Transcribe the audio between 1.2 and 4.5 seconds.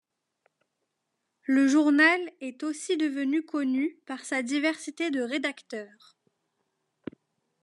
Le journal est aussi devenu connu par sa